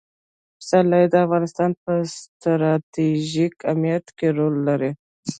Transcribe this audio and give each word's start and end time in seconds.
پسرلی 0.59 1.05
د 1.09 1.15
افغانستان 1.25 1.71
په 1.83 1.91
ستراتیژیک 2.17 3.53
اهمیت 3.69 4.05
کې 4.17 4.27
رول 4.37 4.55
لري. 4.67 4.91